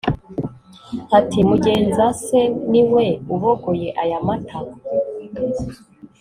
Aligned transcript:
ati"mugenza 1.17 2.05
se 2.23 2.39
niwe 2.71 3.07
ubogoye 3.33 3.89
aya 4.03 4.19
mata?" 4.27 4.57